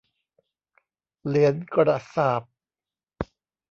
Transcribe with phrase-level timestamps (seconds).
[1.25, 2.51] เหรียญกระษาปณ์